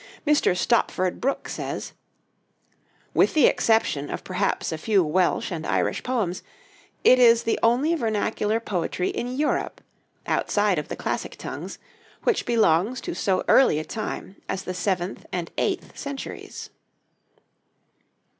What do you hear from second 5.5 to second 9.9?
and Irish poems, it is the only vernacular poetry in Europe,